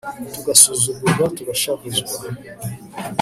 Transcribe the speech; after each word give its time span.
tugasuzugurwa 0.33 1.25
tugashavuzwa 1.35 2.15